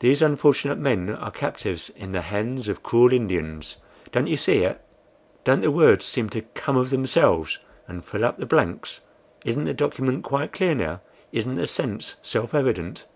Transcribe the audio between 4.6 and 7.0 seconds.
it? Don't the words seem to come of